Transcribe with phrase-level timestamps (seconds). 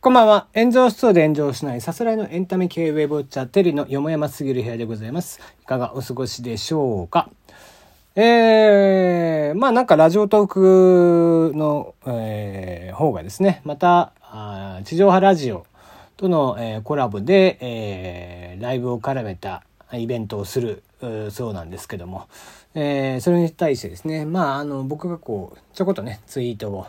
[0.00, 0.46] こんばんは。
[0.54, 5.40] 炎上しそうで炎上しないさすらいのエンタメ系ウェブウォッチャーテリーのよもやますぎる部屋でございます。
[5.60, 7.28] いかがお過ごしでしょうか？
[8.14, 15.66] えー、まあなんかラジオトークの、えー、方がですね、また、あ地上波ラジオ
[16.16, 20.84] との、えー、コラボで、えー、ライブを絡めたイベントをする
[21.32, 22.28] そうなんですけども、
[22.76, 26.86] えー、それに対してですね、まああの僕がこう、ちょこっとね、ツイートを、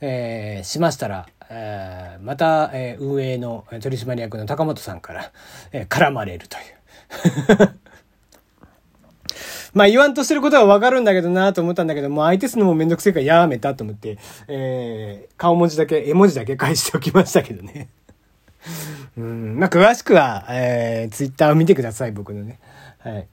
[0.00, 5.32] えー、しましたら、え、また、えー、運営の取締役の高本さんから、
[5.72, 6.64] えー、絡まれるという。
[9.74, 17.88] まあ言わんとしてることはわかるんだけどなと思ったんだけど、もう相手するのもめんどくせえからやめたと思って、えー、顔文字だけ、絵文字だけ返しておきましたけどね。
[19.16, 22.58] うん、まあ詳しくは、えー、ツイッターを見てください、僕のね。
[22.98, 23.28] はい。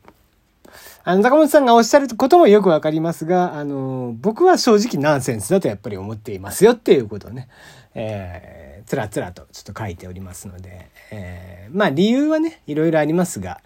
[1.08, 7.48] あの、高本さんがおっしゃることもよくわかりますが、あの、僕は正直ナンセンスだとやっぱり思っていますよっていうことをね、
[7.94, 13.62] えー、つらつらとちょっと書いておりますので、えー、まあ理由はね、いろいろありますが、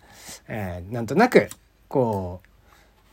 [0.49, 1.47] えー、なんとなく、
[1.87, 2.41] こ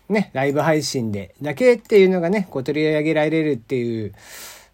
[0.08, 4.12] う、ね、ライブ配信でだけっていうのがね、こう取り上げられるっていう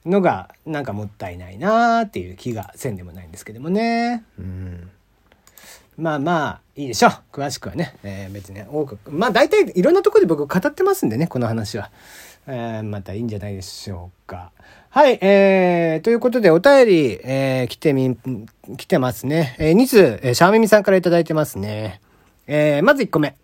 [0.07, 4.25] のが、なんかもったいないなーっていう気がせんでもないんですけどもね。
[4.39, 4.91] うん。
[5.97, 7.13] まあまあ、いいでしょう。
[7.33, 7.97] 詳しくはね。
[8.03, 8.99] えー、別に、ね、多く。
[9.11, 11.91] まあ大体いろんなとこで僕語ってますんでね、この話は。
[12.47, 14.51] えー、またいいんじゃないでしょうか。
[14.91, 18.17] はい、えー、ということでお便り、えー、来てみ、
[18.77, 19.57] 来てますね。
[19.59, 22.01] えー、2通、えー、シャーミミさんからいただいてますね。
[22.47, 23.37] えー、まず1個目。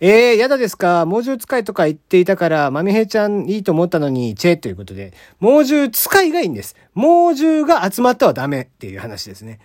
[0.00, 6.76] えー、やだですか猛獣使いとか言っていたから、まみへちゃんいいと思ったのに、チェということで、猛獣使いがいいんです。
[6.94, 9.60] 猛獣が集まってはダメっていう話ですね。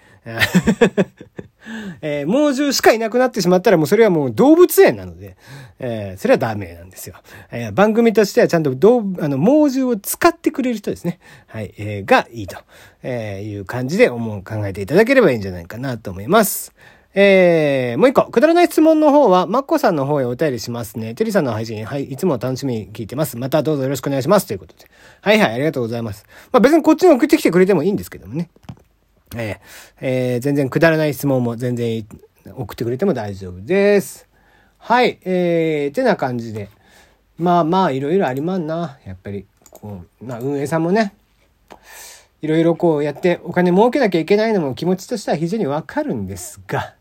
[2.02, 5.38] えー、猛獣しかいなくなってしまったらもうそれはもう動物園なので、
[5.80, 7.16] えー、それはダメなんですよ。
[7.52, 11.20] えー、番組としてはちゃんと動あの、猛獣を使ってくれる人ですね。
[11.48, 12.58] はい、えー、がいいと、
[13.04, 16.74] えいう感じで思う、考えていただければいいんじゃないかなと思います。
[17.20, 21.16] えー、もう一個、くだらない質問の方は、マッコさんの方へお便りしますね。
[21.16, 23.38] テリーさんの配信、はい、いつも楽しみに聞いてます。
[23.38, 24.46] またどうぞよろしくお願いします。
[24.46, 24.86] ということで。
[25.22, 26.26] はいはい、ありがとうございます。
[26.52, 28.50] まあ別にこっちに送ってきてくれてもいいんですけどもね。
[29.36, 29.58] えー、
[30.02, 32.06] えー、全然くだらない質問も全然
[32.54, 34.28] 送ってくれても大丈夫です。
[34.78, 36.70] はい、えー、てな感じで。
[37.38, 38.98] まあまあ、いろいろありまんな。
[39.06, 41.14] やっぱり、こう、まあ運営さんもね、
[42.42, 46.96] いろいろこうやってお金儲けなきゃいけないのも気持ちとしては非常にわかるんですが、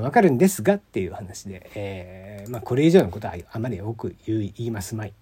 [0.00, 5.12] わかるんですがっていう話で、えー、まあ、これ以上のことはあまり多く言いますまい。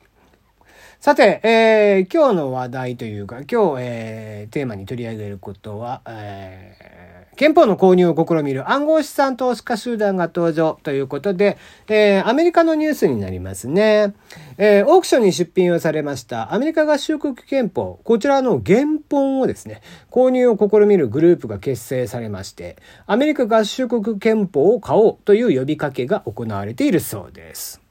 [0.99, 14.15] さて、えー、今日の話題というか、今日、えー、テーマに取り上げることは、えー、憲法の購入を試みる暗号資産投資家集団が登場ということで、えー、アメリカのニュースになりますね。
[14.57, 27.86] えー、オークションに出品をされましたアメリカ合衆国憲法、こちらの原本をですね、購入を試みるグループが結成されまして、アメリカ合衆国憲法を買おうという呼びかけが行われているそうです。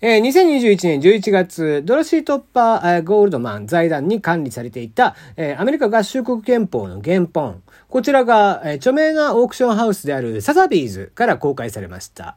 [0.00, 7.64] えー、2021年11月、ドロシー・トッパー、ゴールドマン財団に管理されていた、えー、アメリカ合衆国憲法の原本。
[7.88, 12.36] こちらが、えー、著名なオークションハウスであるサザビーズから公開されました。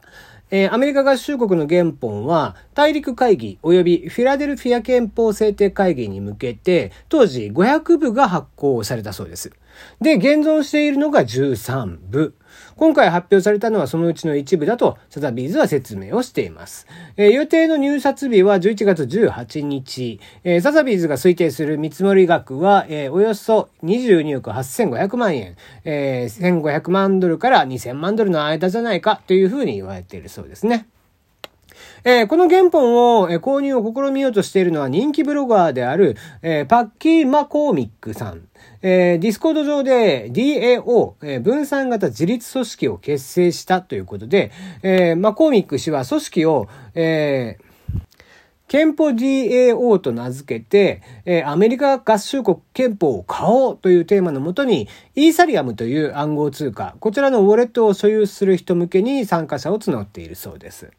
[0.50, 9.52] えー、アメリカ合衆国の原本は、大陸会議及びフィラデルフィア憲法制定会議に向けて、当時500部が発行されたそうです。
[10.00, 12.34] で、現存しているのが13部。
[12.76, 16.86] 今回発表されたのはそのうちの一部だとサザビーズは説明をしています。
[17.16, 20.20] えー、予定の入札日は11月18日。
[20.44, 30.86] えー、サザビーズが推定する見積もり額は、えー、およそ22億8500万円、えー、1500万ドルから2000万ドルの間じゃないかというふうに言われているそうですね。
[32.04, 38.48] えー、この原本を、えー、購入を試みようとしているのは人気ブロガーである、えー、パッキー・マコーミックさん。
[38.82, 44.50] えー、 Discord 上で DAO、えー、分散型自立組織を結成したということで、
[44.82, 47.72] えー、マコーミック氏は組織を、えー
[48.72, 60.90] 憲法 DAO と名付けて、えー、アメリカ合衆国憲法を買おうというテーマのもとに、イーサリアムという暗号通貨、こちらのウォレットを所有する人向けに参加者を募っているそうです。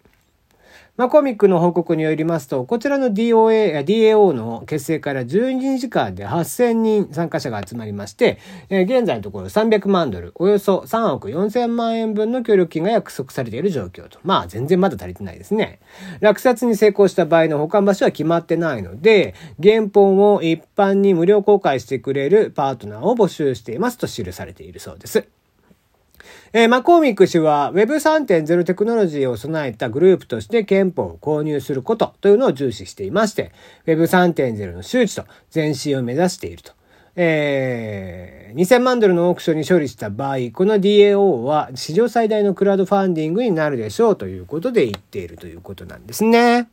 [0.95, 8.38] まあ、コミックの報告によりますと、こちらの DOA、DAO の結成から12時間で8000人参加者が集まりまして、
[8.69, 14.19] えー、現在のところ300万ドル、およそ3億4000万円分の協力金が約束されている状況と。
[14.22, 15.80] まあ、全然まだ足りてないですね。
[16.19, 25.28] 落札に成功した場合の保管場所は決まってないので、原本を一般に無料公開してくれるパートナーを募集していますと記されているそうです。
[26.54, 33.52] えー、マコーミック氏は Web3.0 テクノロジーを備えたグループとして憲法を購入することというのを重視していまして、
[33.86, 36.74] Web3.0 の周知と前進を目指していると。
[37.16, 46.68] えー、2000万ドルのオークションに勝利した場合、この DAO は史上最大のクラウドファンディングになるでしょうということで言っているということなんですね。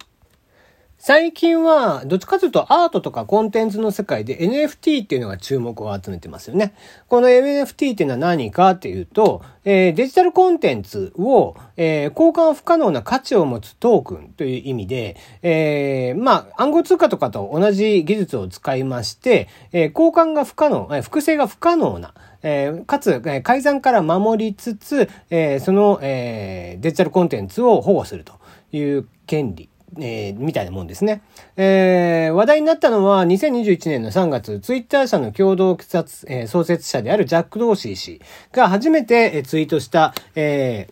[1.03, 6.75] 最近は、どっちかというとアートとかコンテンツの世界で NFT っていうのが注目を集めてますよね。
[7.09, 22.13] この NFT っていうのは何かっていうと、えー、デジタルコンテンツを、えー、交換不可能な価値を持つトークンという意味で、えー、まあ、暗号通貨とかと同じ技術を使いまして、え、交換が不可能、え、複製が不可能な、
[22.43, 28.35] えー、かつ、えー、改ざんから守りつつ、えー、その、え、デジタルコンテンツを保護すると
[28.71, 29.71] いう権利。
[29.99, 31.23] えー、みたいなもんですね。
[31.57, 38.21] えー、話題になったのは2021年の3月、ツイッター社の共同設、えー、創設者であるジャック・ドーシー氏
[38.53, 40.89] が初めて、えツイートした、え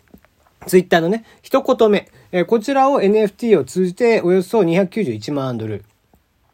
[0.63, 5.85] ー、ツイッターのね、一言目、えー、こちらを NFT を通じておよそ291万ドル、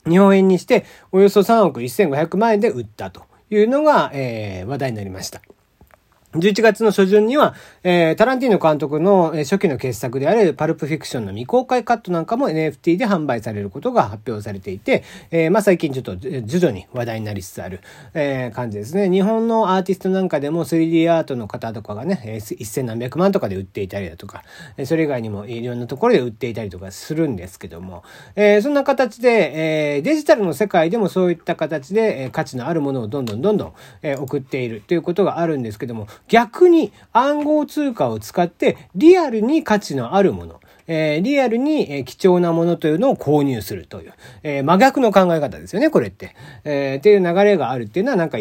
[0.09, 5.41] 日本円にしておよそ3億1500万円で売ったというのが、えー、話題になりました。
[6.35, 7.55] 11月の初旬には、
[7.85, 17.81] えー、タランティーノ監督の初期の傑作であるパルプフィクションの未公開カットなんかも NFT で販売されることが発表されていて、えー、まあ最近ちょっと徐々に話題になりつつある、
[18.15, 19.09] えー、感じですね。
[19.09, 24.43] 日本のアーティストなんかでも 3D アートの方とかがね、えー、1000何百万とかで売っていたりだとか、
[24.85, 28.03] それ以外にもいろんなところで売っていたりとかするんですけども、
[28.35, 33.73] えー、そんな形で、えー、デジタルの世界でもそういった形で、えー、価値のあるものをどんどんどんどん、
[34.03, 46.35] えー、送っているということがあるんですけども、逆に暗号通貨を使ってリアルに価値のあるもの、えー、リアルに、え貴重なものというのを購入するという、えー、真逆の考え方ですよね、これって。
[46.65, 48.39] えー、っていう流れがあるっていうのはなんか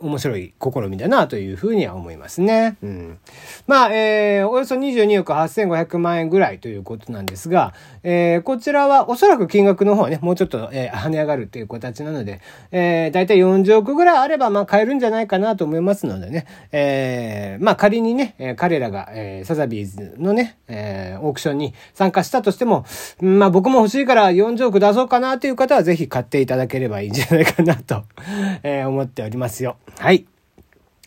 [0.00, 2.76] 面白い試みだなというふうには思いますね。
[2.82, 3.18] うん。
[3.66, 12.40] まあ、えー、およそ22億8500万円ぐらいということなんですが、えー、こちらはおそらく金額の方はね、もうちょっと、えー、跳ね上がるという形なので、
[12.72, 22.84] えー、だいたい40億ぐらいあれば、まあ、買えるんじゃないかなと思いますのでね、えー、まあ、仮にね、彼らが、えー、サザビーズのね、えー、オークションに参加したとしても、
[23.20, 28.04] まあ、僕も欲しいから40億出そうかなという方は、ぜひ買っていただければいいんじゃないかなと、
[28.62, 29.76] えー、思っておりますよ。
[29.98, 30.26] はい。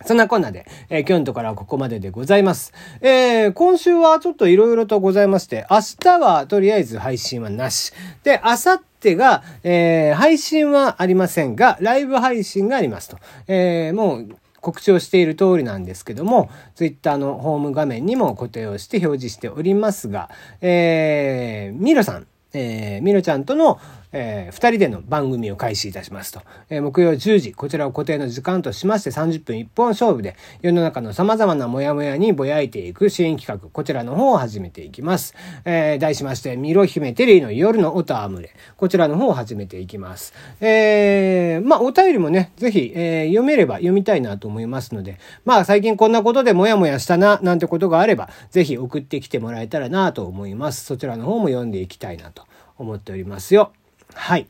[0.05, 2.73] そんなこんなで、えー、今日のところはここまででございます。
[3.01, 7.91] えー、今週はちょっと色々とございまして、明日はとりあえず配信はなし。
[8.23, 13.17] で、明後日が、えー、配信はありませんが、ライブ配信がありますと。
[13.47, 14.29] えー、もう、
[14.69, 20.29] 告知をしている通りなんですけども、ツイッターのホーム画面にも固定をして表示しておりますが、
[20.61, 23.79] えー、ミロさん、えー、ミロちゃんとの、
[24.11, 26.41] えー、二人での番組を開始いたしますと。
[26.69, 35.35] えー、木曜10時、こちらを固定の時間としまして30分一本勝負で、世の中の様々なモヤモヤにぼやいていく支援企画、こちらの方を始めていきます。
[35.65, 40.33] えー、題しまして、ミロ姫テリーの夜の音あむれ、こちらの方を始めていきます。
[40.59, 50.85] えー、まあ、お便りもね、ぜひ、えー、読めれば読みたいなと思いますので、まあ、最近こんなことでモヤモヤしたな、なんてことがあれば、ぜひ送ってきてもらえたらなと思います。
[50.85, 52.45] そちらの方も読んでいきたいなと
[52.77, 53.71] 思っておりますよ。
[54.13, 54.47] はい。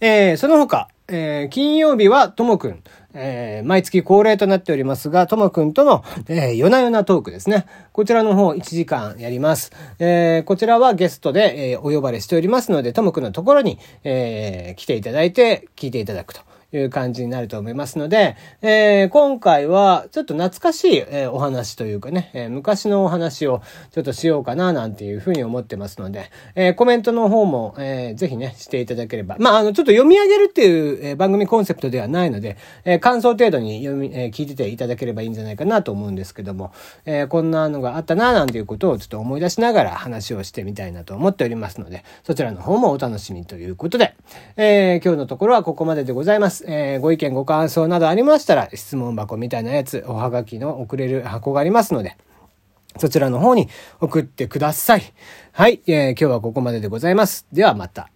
[0.00, 2.82] えー、その他、えー、金曜日はともくん、
[3.14, 7.66] えー、毎月恒例となっておりますが、ともくんとの、えー、夜な夜なトークですね。
[7.92, 9.72] こちらの方1時間やります。
[9.98, 16.40] えー、こちらはゲストで、え、お呼ばれしておりますので、ともくんのところに、え、来ていただいて聞いていただくと。
[16.72, 23.62] いう感じになると思いますので、えー、今回はちょっと懐かしい、えー、お話というかね、えー、昔のお話を
[23.92, 29.36] ちょっとしようかななんていうふうに思ってますので、えコメントの方も、えぜひね、していただければ。
[29.38, 36.72] まあ、あの、ちょっと読み上げるっていう、え番組コンセプトではないので、え感想程度に読み、え聞いてていただければいいんじゃないかなと思うんですけども、
[37.04, 44.14] えこんなのがあったななんていうことをちょっと思い出しながら話をしてみたいなと思っておりますので、そちらの方もお楽しみということで、
[44.56, 46.59] え今日のところはここまででございます。。
[46.68, 52.16] えー、ご意見ご感想などありましたら、質問箱みたいなやつ、おはがきの送れる箱がありますので、
[52.98, 53.68] そちらの方に
[54.00, 55.02] 送ってください。
[55.52, 57.46] はい、えー、今日はここまででございます。
[57.52, 58.10] ではまた。